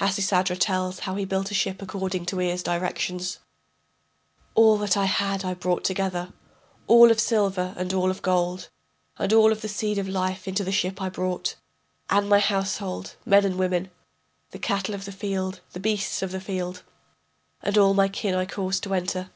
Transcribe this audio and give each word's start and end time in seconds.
[Hasisadra 0.00 0.56
tells 0.56 0.98
how 0.98 1.14
he 1.14 1.24
built 1.24 1.46
the 1.50 1.54
ship 1.54 1.80
according 1.80 2.26
to 2.26 2.40
Ea's 2.40 2.64
directions.] 2.64 3.38
All 4.56 4.76
that 4.78 4.96
I 4.96 5.04
had 5.04 5.44
I 5.44 5.54
brought 5.54 5.84
together, 5.84 6.32
All 6.88 7.12
of 7.12 7.20
silver 7.20 7.74
and 7.76 7.94
all 7.94 8.10
of 8.10 8.20
gold, 8.20 8.70
And 9.20 9.32
all 9.32 9.52
of 9.52 9.60
the 9.60 9.68
seed 9.68 9.96
of 9.98 10.08
life 10.08 10.48
into 10.48 10.64
the 10.64 10.72
ship 10.72 11.00
I 11.00 11.08
brought. 11.08 11.54
And 12.10 12.28
my 12.28 12.40
household, 12.40 13.14
men 13.24 13.44
and 13.44 13.56
women, 13.56 13.92
The 14.50 14.58
cattle 14.58 14.96
of 14.96 15.04
the 15.04 15.12
field, 15.12 15.60
the 15.74 15.78
beasts 15.78 16.22
of 16.22 16.32
the 16.32 16.40
field, 16.40 16.82
And 17.62 17.78
all 17.78 17.94
my 17.94 18.08
kin 18.08 18.34
I 18.34 18.46
caused 18.46 18.82
to 18.82 18.94
enter. 18.94 19.30